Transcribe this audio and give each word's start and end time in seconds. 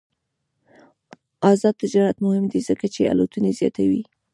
آزاد 1.51 1.75
تجارت 1.83 2.17
مهم 2.25 2.45
دی 2.51 2.59
ځکه 2.69 2.85
چې 2.93 3.09
الوتنې 3.11 3.51
زیاتوي. 3.59 4.03